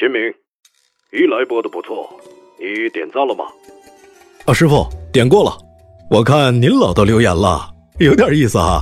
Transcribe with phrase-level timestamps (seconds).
[0.00, 0.18] 秦明，
[1.12, 2.08] 一来播的不错，
[2.58, 3.44] 你点赞了吗？
[4.46, 5.54] 啊，师傅点过了，
[6.10, 8.80] 我看您老都留言了，有点意思啊。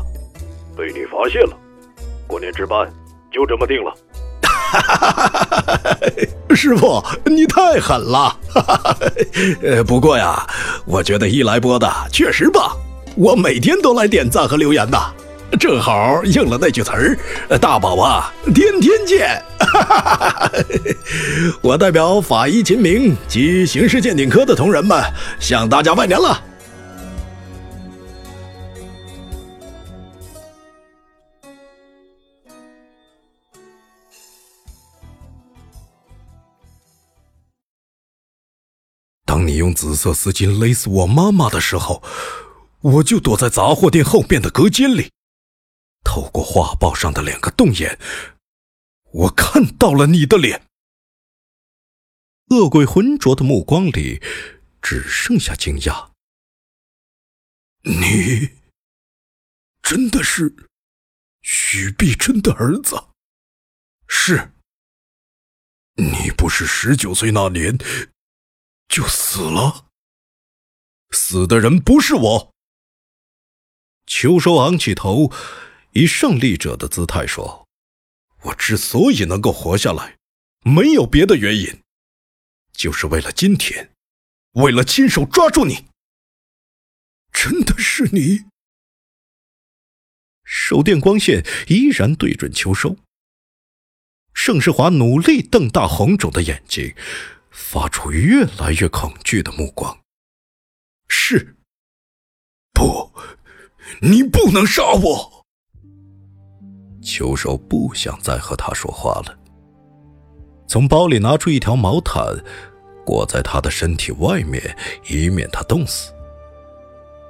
[0.77, 1.59] 被你发现了，
[2.29, 2.89] 过年值班
[3.33, 3.93] 就这么定了。
[6.55, 8.39] 师傅，你太狠了。
[9.61, 10.47] 呃，不过呀，
[10.87, 12.77] 我觉得一来播的确实棒，
[13.17, 14.97] 我每天都来点赞和留言的。
[15.59, 17.19] 正好应了那句词儿
[17.61, 19.43] ：“大宝啊，天天见。”
[21.63, 25.03] 我代表法医秦明及刑事鉴定科的同仁们
[25.41, 26.43] 向大家拜年了。
[39.25, 42.03] 当你用紫色丝巾勒死我妈妈的时候，
[42.81, 45.11] 我就躲在杂货店后面的隔间里。
[46.05, 47.99] 透过画报上的两个洞眼，
[49.13, 50.67] 我看到了你的脸。
[52.51, 54.23] 恶鬼浑浊的目光里
[54.81, 56.13] 只剩下惊讶。
[57.83, 58.59] 你
[59.83, 60.55] 真的是
[61.43, 63.09] 许碧春的儿子？
[64.07, 64.53] 是。
[65.95, 67.77] 你不是十九岁那年
[68.89, 69.91] 就死了？
[71.11, 72.55] 死的人不是我。
[74.07, 75.33] 秋收昂起头。
[75.93, 77.67] 以胜利者的姿态说
[78.43, 80.19] ：“我之所以能够活下来，
[80.63, 81.83] 没有别的原因，
[82.73, 83.93] 就是为了今天，
[84.53, 85.87] 为了亲手抓住你。
[87.33, 88.45] 真的是你！”
[90.45, 92.97] 手电光线依然对准秋收。
[94.33, 96.95] 盛世华努力瞪大红肿的眼睛，
[97.51, 100.01] 发出越来越恐惧的目光。
[101.09, 101.57] 是，
[102.73, 103.13] 不，
[104.01, 105.38] 你不能杀我！
[107.09, 109.35] 秋收不想再和他说话了，
[110.67, 112.23] 从包里拿出一条毛毯，
[113.03, 114.77] 裹在他的身体外面，
[115.09, 116.13] 以免他冻死。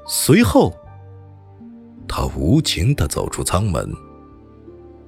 [0.04, 0.74] 随后，
[2.08, 3.88] 他无情的走出舱门，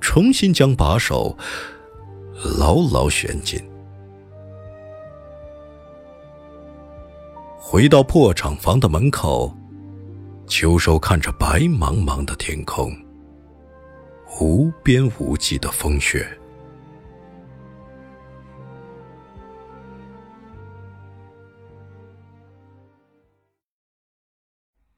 [0.01, 1.37] 重新将把手
[2.57, 3.61] 牢牢旋紧。
[7.59, 9.53] 回到破厂房的门口，
[10.47, 12.97] 秋收看着白茫茫的天空。
[14.39, 16.39] 无边无际的风雪。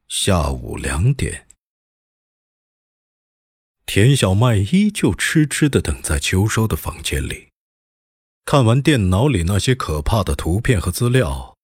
[0.09, 1.47] 下午两点，
[3.87, 7.49] 田小麦依旧痴痴的等在秋收的房间里。
[8.45, 11.57] 看完电脑里那些可怕的图片和资料，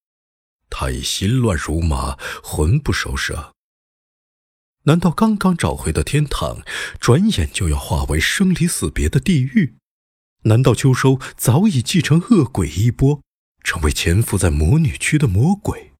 [0.69, 3.53] 他已心乱如麻，魂不守舍。
[4.83, 6.63] 难道刚刚找回的天堂，
[6.99, 9.75] 转眼就要化为生离死别的地狱？
[10.43, 13.21] 难道秋收早已继承恶鬼衣钵，
[13.61, 15.91] 成为潜伏在魔女区的魔鬼？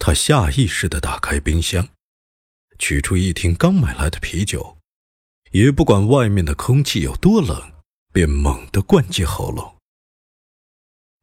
[0.00, 1.88] 他下意识地打开冰箱，
[2.78, 4.78] 取出一听刚买来的啤酒，
[5.52, 7.72] 也不管外面的空气有多冷，
[8.12, 9.76] 便猛地灌进喉咙。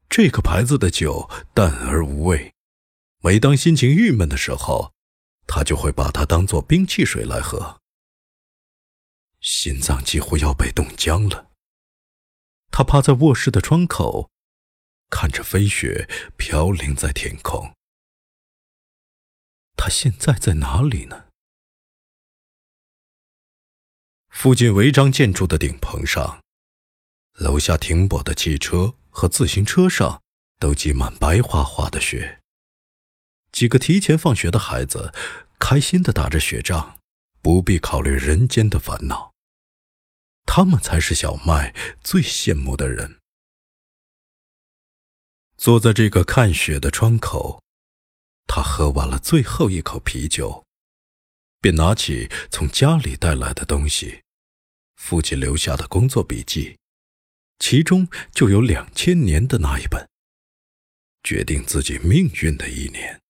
[0.10, 2.54] 这个牌子的酒淡而无味，
[3.21, 4.94] 每当心情郁闷的时候。
[5.47, 7.80] 他就会把它当做冰汽水来喝，
[9.39, 11.51] 心脏几乎要被冻僵了。
[12.71, 14.30] 他趴在卧室的窗口，
[15.09, 17.74] 看着飞雪飘零在天空。
[19.77, 21.25] 他现在在哪里呢？
[24.30, 26.44] 附近违章建筑的顶棚上，
[27.33, 30.21] 楼下停泊的汽车和自行车上
[30.59, 32.42] 都积满白花花的雪。
[33.56, 35.13] 几个提前放学的孩子，
[35.60, 36.98] 开心的打着雪仗，
[37.42, 39.34] 不必考虑人间的烦恼。
[40.46, 41.74] 他们才是小麦
[42.04, 43.22] 最羡慕的人。
[45.56, 47.63] 坐在这个看雪的窗口，
[48.46, 50.66] 他喝完了最后一口啤酒，
[51.62, 54.22] 便拿起从家里带来的东西——
[55.02, 56.78] 父亲留下的工作笔记，
[57.60, 60.10] 其中就有两千年的那一本，
[61.24, 63.22] 决定自己命运的一年，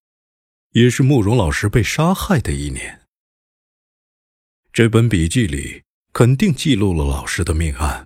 [0.75, 3.07] 也是慕容老师被杀害的一年。
[4.74, 8.06] 这本笔记里肯定记录了老师的命案。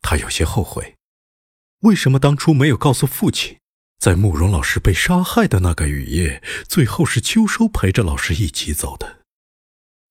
[0.00, 0.96] 他有些后悔，
[1.80, 3.58] 为什么当初没有告诉父亲，
[3.98, 9.22] 在慕容老师被杀害的那个雨夜，最后是秋收陪着老师一起走的？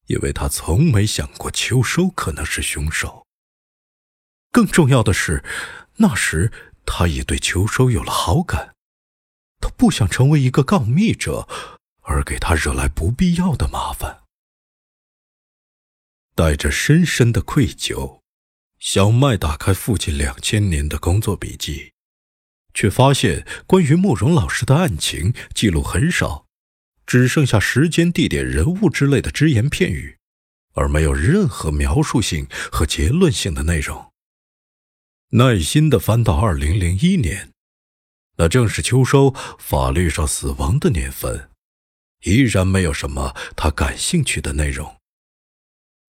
[0.08, 3.26] 因为他从没想过秋收可能是凶手。
[4.52, 5.46] 更重要的是，
[5.96, 6.52] 那时
[6.86, 8.76] 他已对秋收有了好感，
[9.60, 11.48] 他不想成为一个告密者，
[12.02, 14.24] 而给他惹来不必要的麻烦。
[16.36, 18.22] 带着深深的愧疚，
[18.80, 21.94] 小麦打开父亲两千年的工作笔记，
[22.74, 26.46] 却发现关于慕容老师的案情记录很少，
[27.08, 30.18] 只剩下时间、地点、人物之类的只言片语，
[30.74, 34.14] 而没有任何描述性和结论性的内容。
[35.32, 37.52] 耐心地翻到二零零一年，
[38.38, 41.50] 那正是秋收法律上死亡的年份，
[42.24, 44.96] 依然没有什么他感兴趣的内容。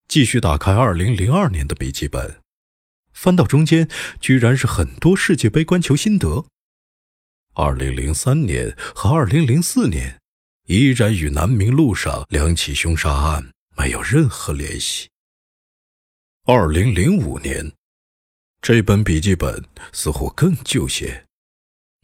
[0.07, 2.41] 继续打开二零零二年的笔记本，
[3.13, 3.89] 翻到中间，
[4.21, 6.47] 居然是很多世界杯观球心得。
[7.55, 10.21] 二零零三年和二零零四年，
[10.67, 15.09] 依然与南明路上两起凶杀案没有任何联系。
[16.45, 17.73] 二零零五年，
[18.63, 21.27] 这本笔记本似乎更旧些，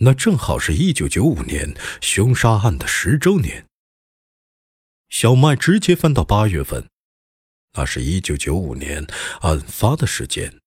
[0.05, 3.67] 那正好是一九九五年凶杀案的十周年。
[5.09, 6.87] 小麦直接翻到八月份。
[7.73, 9.07] 那是一九九五年
[9.41, 10.61] 案发的时间。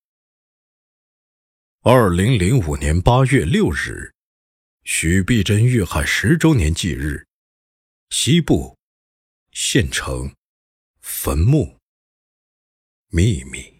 [1.84, 4.12] 二零零五年八月六日，
[4.84, 7.28] 许碧珍遇害十周年忌日，
[8.10, 8.76] 西部
[9.52, 10.34] 县城
[11.00, 11.78] 坟墓
[13.10, 13.77] 秘密。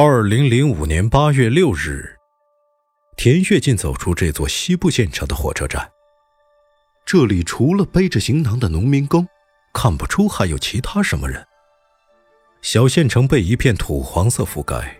[0.00, 2.16] 二零零五年八月六日，
[3.16, 5.90] 田跃进走出这座西部县城的火车站。
[7.04, 9.26] 这里除了背着行囊的农民工，
[9.74, 11.44] 看不出还有其他什么人。
[12.62, 14.96] 小县城被一片土黄色覆盖，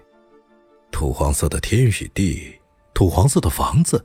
[0.91, 2.59] 土黄色的天与地，
[2.93, 4.05] 土黄色的房子，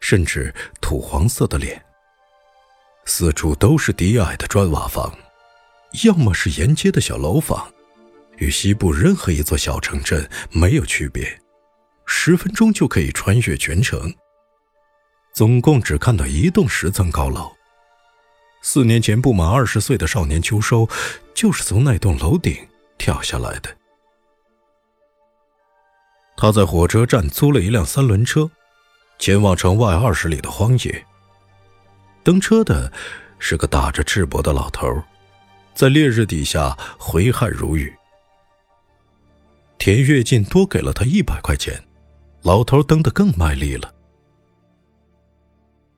[0.00, 1.80] 甚至土黄色的脸。
[3.04, 5.16] 四处都是低矮的砖瓦房，
[6.02, 7.72] 要么是沿街的小楼房，
[8.42, 11.40] 与西部任何一座小城镇没有区别，
[12.06, 14.12] 十分钟就可以穿越全城。
[15.32, 17.52] 总共只看到一栋十层高楼。
[18.60, 20.88] 四年前不满二十岁的少年秋收，
[21.32, 22.56] 就是从那栋楼顶
[22.98, 23.70] 跳下来的。
[26.36, 28.50] 他在火车站租了一辆三轮车，
[29.20, 31.06] 前往城外二十里的荒野。
[32.24, 32.92] 登车的
[33.38, 35.00] 是个打着赤膊的老头，
[35.74, 37.94] 在烈日底下挥汗如雨。
[39.84, 41.74] 田跃进多给了他一百块钱，
[42.42, 43.92] 老头蹬得更卖力了。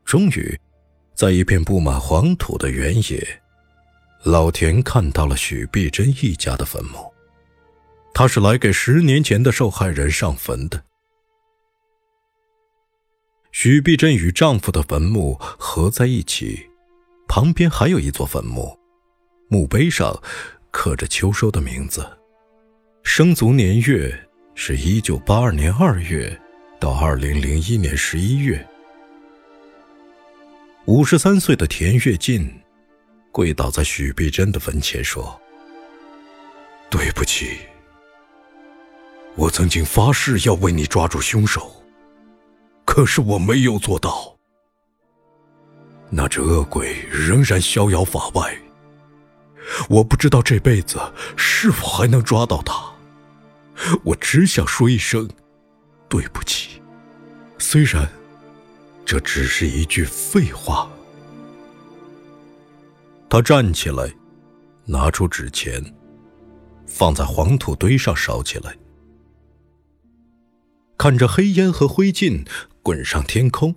[0.06, 0.58] 终于，
[1.14, 3.42] 在一片布满黄土的原野，
[4.22, 7.12] 老田看到了许碧珍一家的坟墓。
[8.14, 10.82] 他是来给十年前的受害人上坟的。
[13.52, 16.70] 许碧珍与丈夫的坟墓合在一起，
[17.28, 18.78] 旁边还有一座坟墓，
[19.50, 20.18] 墓碑上
[20.70, 22.02] 刻着秋收的名字，
[23.04, 24.12] 生卒年月
[24.56, 26.36] 是一九八二年二月
[26.80, 28.66] 到二零零一年十一月。
[30.86, 32.50] 五十三岁的田跃进
[33.30, 35.40] 跪倒在许碧珍的坟前说
[36.90, 37.58] ：“对不起，
[39.36, 41.70] 我曾经发誓要为你抓住凶手，
[42.84, 44.34] 可是我没有做到。
[46.10, 48.58] 那只恶鬼仍然逍遥法外，
[49.88, 50.98] 我不知道这辈子
[51.36, 52.92] 是否还能抓到他。
[54.02, 55.28] 我只想说一声
[56.08, 56.80] 对不起，
[57.58, 58.08] 虽然……”
[59.06, 60.90] 这只是一句废话。
[63.28, 64.10] 他站起来，
[64.86, 65.94] 拿出纸钱，
[66.86, 68.74] 放在黄土堆上烧起来。
[70.96, 72.48] 看着黑烟和灰烬
[72.82, 73.74] 滚上天空，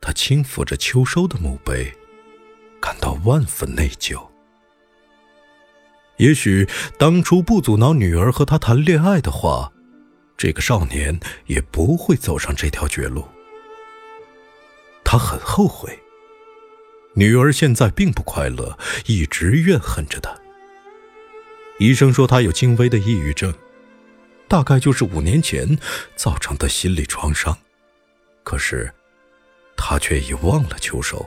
[0.00, 1.92] 他轻抚着秋收的墓碑，
[2.80, 4.24] 感到万分内疚。
[6.18, 9.72] 也许当初不阻挠女儿和他谈恋爱的话，
[10.36, 13.26] 这个少年也不会走上这条绝路。
[15.04, 15.98] 他很后悔，
[17.14, 20.36] 女儿现在并不快乐，一直怨恨着他。
[21.78, 23.54] 医生说他有轻微的抑郁症，
[24.48, 25.78] 大概就是五年前
[26.16, 27.56] 造成的心理创伤。
[28.42, 28.92] 可是，
[29.76, 31.24] 他却已忘了秋收，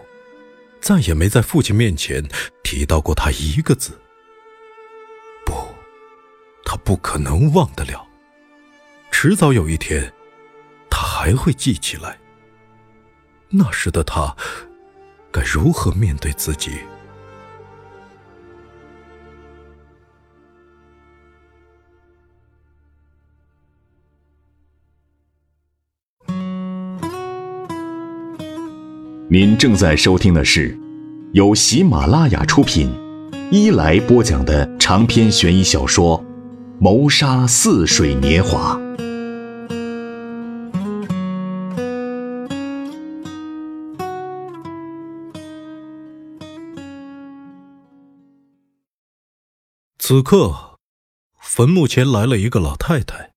[0.82, 2.28] 再也没在父亲面前
[2.62, 4.01] 提到过他一个字。
[6.72, 8.08] 他不可能忘得了。
[9.12, 10.10] 迟早有一天，
[10.90, 12.18] 他还会记起来。
[13.50, 14.34] 那时的他，
[15.34, 16.72] 该如何面对自己？
[29.28, 30.80] 您正在收听的是
[31.34, 32.90] 由喜马拉雅出品、
[33.52, 36.18] 伊来播讲的长篇悬疑小说
[36.84, 38.76] 《谋杀似水年华》。
[50.00, 50.80] 此刻，
[51.40, 53.32] 坟墓前来了一个老太太，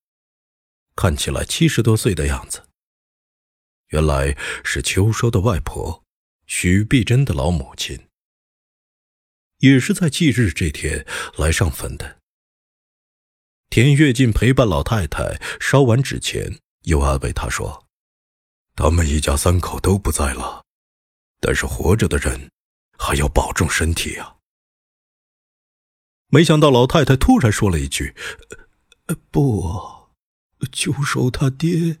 [0.95, 2.63] 看起来七十多岁的样子。
[3.89, 6.03] 原来是秋收的外婆，
[6.47, 8.07] 许碧珍的老母亲，
[9.59, 11.05] 也是在忌日这天
[11.37, 12.24] 来上坟的。
[13.69, 17.85] 田跃进陪伴老太太烧完纸钱，又安慰她说
[18.75, 20.63] ：“他们一家三口都不在了，
[21.39, 22.49] 但是活着的人
[22.97, 24.37] 还要保重身体啊。”
[26.29, 28.15] 没想到老太太突然说了一句
[29.07, 30.09] ：“呃不，
[30.71, 31.99] 秋收他爹。”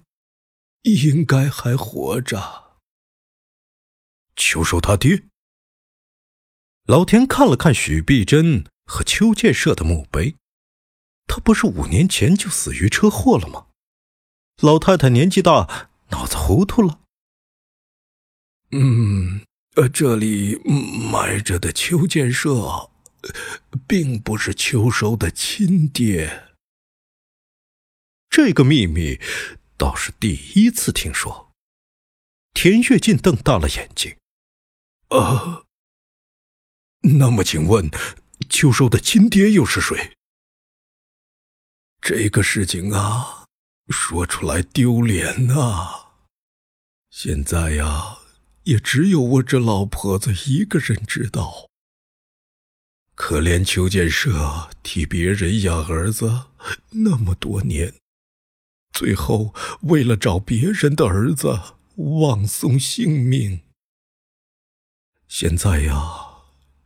[0.83, 2.77] 应该还活着。
[4.35, 5.23] 秋收他爹。
[6.85, 10.35] 老田看了看许碧珍和邱建设的墓碑，
[11.27, 13.67] 他不是五年前就死于车祸了吗？
[14.61, 17.01] 老太太年纪大，脑子糊涂了。
[18.71, 20.61] 嗯，呃，这里
[21.11, 22.91] 埋着的邱建设，
[23.87, 26.55] 并不是秋收的亲爹。
[28.29, 29.19] 这个秘密。
[29.77, 31.51] 倒是第一次听说。
[32.53, 34.15] 田跃进瞪大了眼睛。
[35.09, 35.63] 啊，
[37.01, 37.91] 那么请问，
[38.49, 40.14] 秋收的亲爹又是谁？
[42.07, 43.45] 这个事情啊，
[43.89, 46.11] 说出来丢脸呐！
[47.09, 48.19] 现在呀，
[48.65, 51.67] 也只有我这老婆子一个人知道。
[53.15, 56.43] 可怜邱建设替别人养儿子
[56.91, 57.91] 那么多年。
[58.93, 61.59] 最后，为了找别人的儿子，
[61.95, 63.61] 枉送性命。
[65.27, 65.97] 现在呀，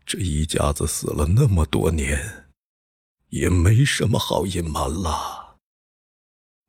[0.06, 2.49] 这一家子死了那么多年，
[3.30, 5.58] 也没什么好隐瞒了。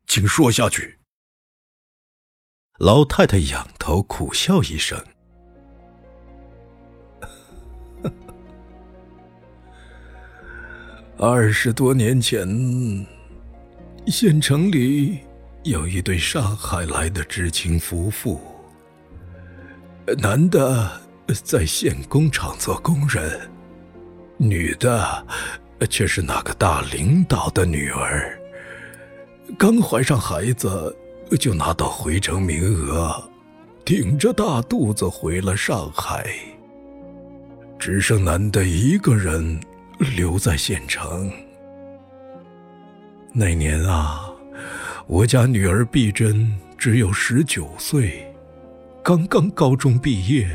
[0.07, 0.99] 请说下去。
[2.79, 4.99] 老太太仰头苦笑一声
[11.17, 12.47] ：“二十多年前，
[14.07, 15.19] 县城里……”
[15.63, 18.41] 有一对上海来的知青夫妇，
[20.17, 20.99] 男的
[21.43, 23.47] 在县工厂做工人，
[24.37, 25.27] 女的
[25.87, 28.37] 却是那个大领导的女儿。
[29.57, 30.95] 刚怀上孩子，
[31.39, 33.29] 就拿到回城名额，
[33.83, 36.33] 挺着大肚子回了上海，
[37.77, 39.59] 只剩男的一个人
[39.97, 41.31] 留在县城。
[43.33, 44.27] 那年啊。
[45.07, 48.33] 我家女儿碧珍只有十九岁，
[49.03, 50.47] 刚刚高中毕业，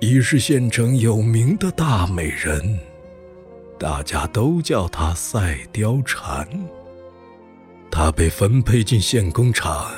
[0.00, 2.80] 已是县城有名的大美人，
[3.80, 6.46] 大家都叫他赛貂蝉。
[7.90, 9.90] 他被分配进县工厂，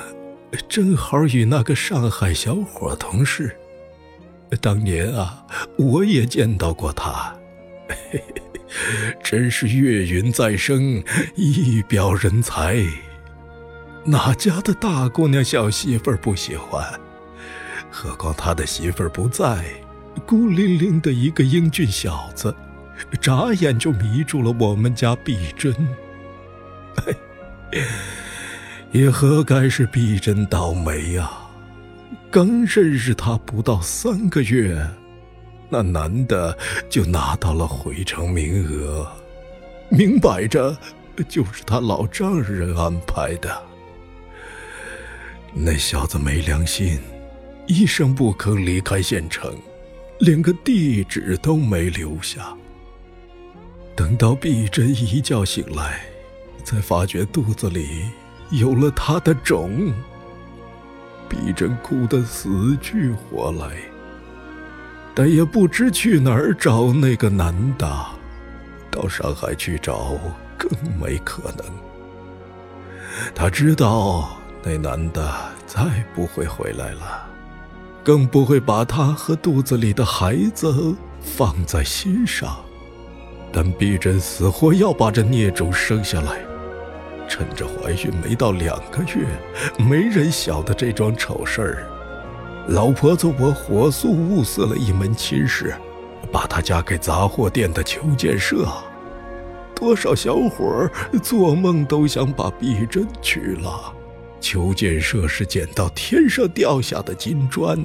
[0.69, 3.53] 正好与那个上海小伙同事。
[4.61, 5.45] 当年啊，
[5.77, 7.35] 我也见到过他，
[9.21, 11.03] 真是月云再生，
[11.35, 12.81] 一表人才。
[14.05, 16.87] 哪家的大姑娘小媳妇儿不喜欢？
[17.91, 19.65] 何况他的媳妇儿不在，
[20.25, 22.55] 孤零零的一个英俊小子，
[23.21, 25.73] 眨眼就迷住了我们家碧珍。
[28.91, 31.31] 也何该是碧珍倒霉呀！
[32.29, 34.87] 刚认识他不到三个月，
[35.69, 36.55] 那男的
[36.89, 39.11] 就拿到了回城名额，
[39.89, 40.75] 明摆着
[41.27, 43.63] 就是他老丈人安排的。
[45.53, 46.99] 那小子没良心，
[47.67, 49.55] 一声不吭离开县城，
[50.19, 52.55] 连个地址都没留下。
[53.95, 56.01] 等到碧珍一觉醒来，
[56.63, 58.09] 才发觉肚子里
[58.49, 59.93] 有了他的种。
[61.29, 63.75] 碧珍哭得死去活来，
[65.13, 68.05] 但也不知去哪儿找那个男的。
[68.89, 70.19] 到上海去找
[70.57, 70.69] 更
[70.99, 71.65] 没可能。
[73.33, 75.33] 他知道那男的
[75.65, 75.83] 再
[76.15, 77.27] 不会回来了，
[78.03, 82.57] 更不会把他和肚子里的孩子放在心上。
[83.53, 86.39] 但碧珍死活要把这孽种生下来，
[87.29, 89.27] 趁着怀孕没到两个月，
[89.77, 91.87] 没人晓得这桩丑事儿。
[92.69, 95.75] 老婆子，我火速物色了一门亲事，
[96.31, 98.65] 把她嫁给杂货店的邱建设。
[99.75, 100.91] 多少小伙儿
[101.21, 103.93] 做梦都想把碧珍娶了。
[104.39, 107.77] 邱建设是捡到天上掉下的金砖，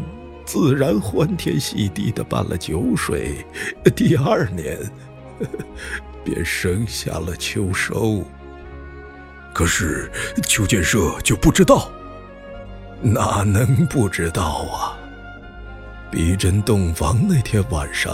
[0.44, 3.44] 自然欢天喜地的办了酒水。
[3.96, 4.78] 第二年，
[6.24, 8.24] 便生下了秋收。
[9.54, 10.10] 可是
[10.42, 11.90] 邱建设就不知道。
[13.00, 14.98] 哪能不知道啊？
[16.10, 18.12] 碧珍洞房那天晚上，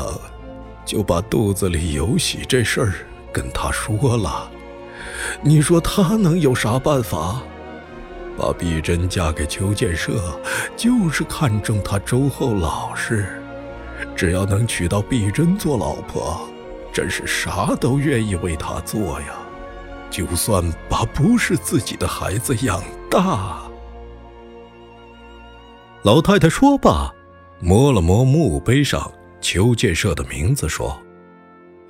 [0.85, 2.93] 就把肚子里有喜这事儿
[3.33, 4.51] 跟他说了。
[5.43, 7.43] 你说他能有啥办法？
[8.37, 10.39] 把碧珍嫁给邱建设，
[10.77, 13.41] 就是看中他周厚老实。
[14.17, 16.49] 只要能娶到碧珍做老婆，
[16.95, 19.35] 真是啥都愿意为他做呀。
[20.11, 23.69] 就算把不是自己的孩子养大。
[26.05, 27.13] 老太太说罢，
[27.59, 30.97] 摸了摸墓碑上邱建设的名字，说：“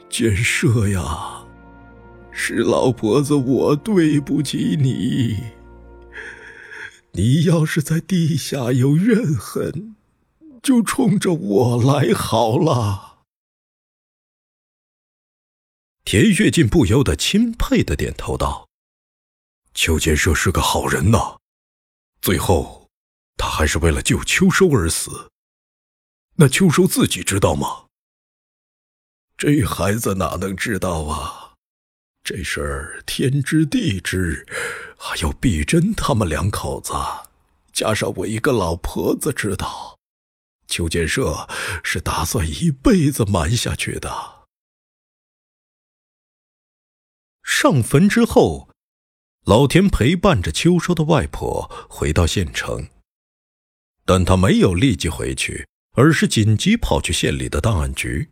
[0.08, 1.44] 建设呀，
[2.30, 5.38] 是老婆子我对不起你。
[7.12, 9.94] 你要是在地下有怨恨，
[10.62, 13.13] 就冲着我来好了。”
[16.04, 18.68] 田跃进不由得钦佩的点头道
[19.74, 21.38] ：“邱建设是个好人呐。”
[22.22, 22.82] 最后。
[23.36, 25.28] 他还是为了救秋收而死。
[26.36, 27.86] 那秋收自己知道吗？
[29.36, 31.54] 这孩子哪能知道啊？
[32.22, 34.46] 这事儿天知地知，
[34.96, 36.92] 还有碧珍他们两口子，
[37.72, 39.98] 加上我一个老婆子知道。
[40.68, 41.48] 邱建设
[41.82, 44.33] 是打算一辈子瞒下去的。
[47.44, 48.70] 上坟之后，
[49.44, 52.88] 老田陪伴着秋收的外婆回到县城。
[54.06, 58.30] 但他没有立即回去，而是紧急跑去县里的档案局，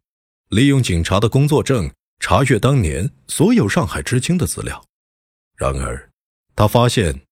[0.48, 4.82] 利用警察的工作证查阅当年所有上海知青的资料。
[5.56, 6.10] 然而，
[6.56, 7.22] 他发现，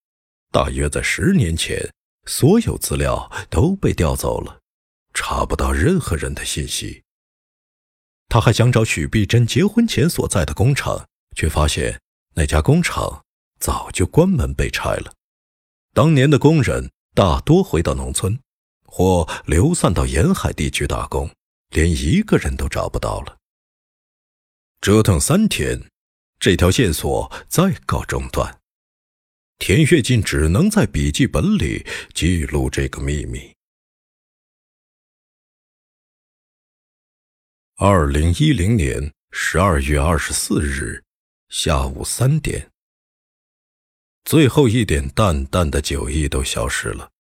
[0.53, 1.91] 大约在十年前，
[2.27, 4.61] 所有资料都被调走了，
[5.15, 7.03] 查不到任何人的信息。
[8.29, 12.01] 他还想找许碧珍结婚前所在的工厂，却发现
[12.35, 13.25] 那家工厂
[13.59, 15.13] 早就关门被拆了，
[15.93, 16.91] 当年的工人。
[17.13, 18.39] 大多回到农村，
[18.85, 21.29] 或流散到沿海地区打工，
[21.71, 23.37] 连一个人都找不到了。
[24.81, 25.91] 折腾三天，
[26.39, 28.61] 这条线索再告中断。
[29.59, 33.53] 田跃进只能在笔记本里记录这个秘密。
[37.75, 41.03] 二零一零年十二月二十四日
[41.51, 42.71] 下午三点。
[44.25, 47.11] 最后一点淡淡的酒意都消失了。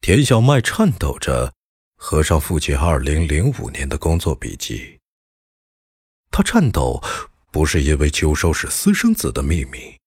[0.00, 1.52] 田小麦颤抖着
[1.96, 5.00] 合上父亲二零零五年的工作笔记。
[6.30, 7.02] 他颤抖，
[7.50, 9.98] 不是因为秋收是私生子的秘密，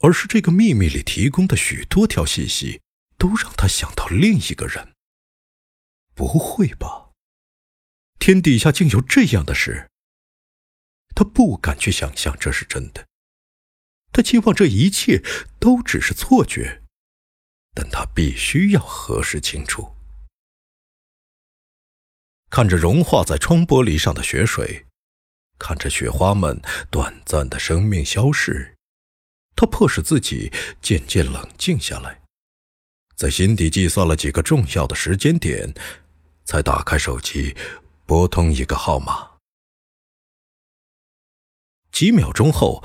[0.00, 2.82] 而是这个秘密里提供的许多条信息
[3.16, 4.92] 都让他想到另一个人。
[6.14, 7.10] 不会吧？
[8.18, 9.88] 天底下竟有这样的事？
[11.16, 13.06] 他不敢去想象这是真的。
[14.12, 15.22] 他期望这一切
[15.58, 16.82] 都只是错觉，
[17.74, 19.96] 但他必须要核实清楚。
[22.50, 24.86] 看着融化在窗玻璃上的雪水，
[25.58, 28.76] 看着雪花们短暂的生命消逝，
[29.56, 32.22] 他迫使自己渐渐冷静下来，
[33.16, 35.74] 在心底计算了几个重要的时间点，
[36.44, 37.56] 才打开手机，
[38.06, 39.35] 拨通一个号码。
[41.96, 42.84] 几秒钟后。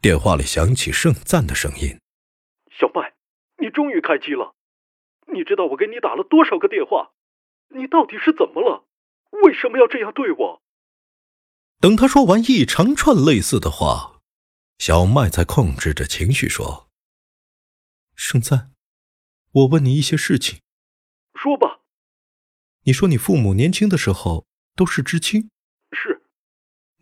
[0.00, 1.98] 电话里响起盛赞的声音
[2.70, 3.14] ：“小麦，
[3.58, 4.54] 你终于开机了！
[5.32, 7.10] 你知道我给你打了多少个电话？
[7.70, 8.86] 你到底是怎么了？
[9.42, 10.62] 为什么要这样对我？”
[11.80, 14.20] 等他说完一长串类似的话，
[14.78, 16.88] 小麦才控制着情绪说
[18.14, 18.70] ：“盛赞，
[19.50, 20.60] 我问你一些事情。
[21.34, 21.80] 说吧。
[22.84, 25.50] 你说你父母年轻的时候都是知青？
[25.90, 26.23] 是。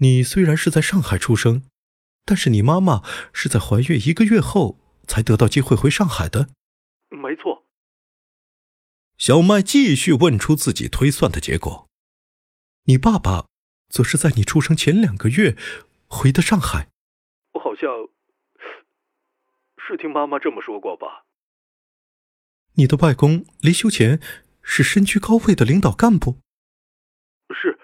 [0.02, 1.64] 你虽然是在上海出生。”
[2.24, 6.50] 但是你妈妈是在怀孕一个月后才得到机会回上海的，
[7.10, 7.66] 没错。
[9.18, 11.88] 小麦继续问出自己推算的结果，
[12.84, 13.46] 你爸爸
[13.88, 15.56] 则是在你出生前两个月
[16.06, 16.90] 回的上海。
[17.54, 17.90] 我好像
[19.84, 21.26] 是听妈妈这么说过吧。
[22.74, 24.20] 你的外公离休前
[24.62, 26.38] 是身居高位的领导干部。
[27.50, 27.80] 是，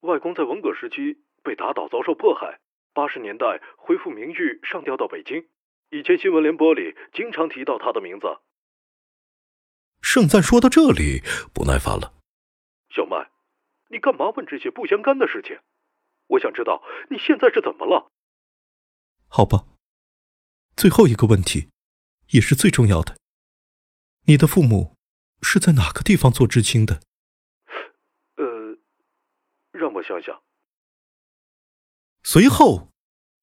[0.00, 2.60] 外公在文革时期被打倒，遭受迫害。
[2.94, 5.48] 八十年代恢复名誉，上调到北京。
[5.90, 8.26] 以前新闻联播里经常提到他的名字。
[10.00, 11.22] 盛赞说到这里
[11.54, 12.14] 不耐烦了
[12.90, 13.30] ：“小麦，
[13.88, 15.58] 你干嘛问这些不相干的事情？
[16.26, 18.10] 我想知道你现在是怎么了。”
[19.28, 19.64] 好吧，
[20.76, 21.70] 最后一个问题，
[22.30, 23.16] 也是最重要的。
[24.26, 24.96] 你的父母
[25.40, 27.00] 是在哪个地方做知青的？
[28.36, 28.76] 呃，
[29.72, 30.42] 让我想想。
[32.22, 32.88] 随后。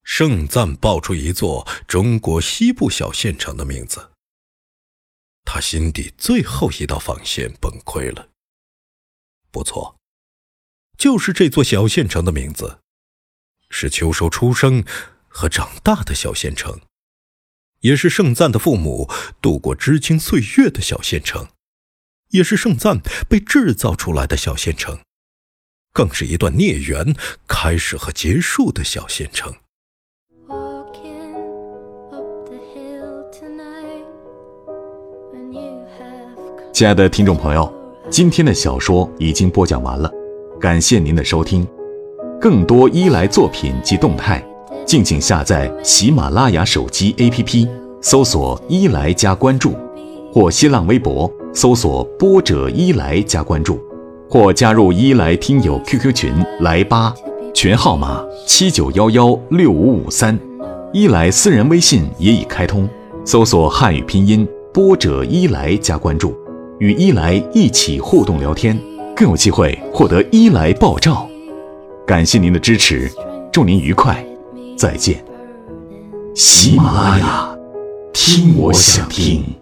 [0.02, 4.10] 盛赞报出一座中国西部小县城的名字，
[5.46, 8.30] 他心底最后一道防线崩溃了。
[9.52, 10.00] 不错，
[10.98, 12.80] 就是这座小县城的名字，
[13.70, 14.84] 是秋收出生
[15.28, 16.82] 和长大的小县城，
[17.82, 19.08] 也是盛赞的父母
[19.40, 21.50] 度过知青岁月的小县城，
[22.30, 25.00] 也是盛赞被制造出来的小县城，
[25.94, 27.14] 更是一段孽缘
[27.48, 29.54] 开始和结束的小县城。
[36.72, 37.70] 亲爱的听众朋友，
[38.10, 40.10] 今天的小说已经播讲完了，
[40.62, 41.68] 感谢您的收听。
[42.40, 44.42] 更多伊莱作品及动态，
[44.86, 47.68] 敬请下载喜马拉雅手机 APP，
[48.02, 49.76] 搜索“伊莱”加关注，
[50.32, 53.78] 或新浪微博搜索“波者伊莱”加关注，
[54.30, 57.14] 或加入伊莱听友 QQ 群来吧，
[57.54, 60.38] 群号码七九幺幺六五五三，
[60.94, 62.88] 伊莱私人微信也已开通，
[63.26, 66.38] 搜索汉语拼音“波者伊莱”加关注。
[66.78, 68.80] 与伊莱一起互动聊天，
[69.16, 71.28] 更有机会获得伊莱爆照。
[72.06, 73.12] 感谢您的支持，
[73.52, 74.24] 祝您愉快，
[74.78, 75.26] 再见。
[76.36, 77.58] 喜马拉雅，
[78.14, 79.59] 听我想听。